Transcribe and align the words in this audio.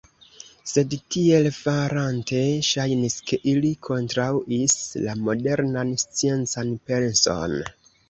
Sed 0.69 0.95
tiel 1.15 1.49
farante, 1.57 2.41
ŝajnis 2.69 3.19
ke 3.29 3.41
ili 3.53 3.73
kontraŭis 3.91 4.77
la 5.07 5.19
modernan 5.29 5.97
sciencan 6.07 6.77
penson. 6.93 7.61